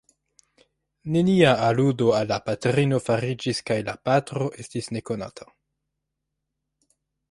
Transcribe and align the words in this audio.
Nenia 1.15 1.51
aludo 1.65 2.07
al 2.21 2.27
la 2.33 2.41
patrino 2.49 3.01
fariĝis 3.09 3.63
kaj 3.71 3.79
la 3.93 3.97
patro 4.11 4.51
estis 4.67 4.93
nekonata. 4.99 5.53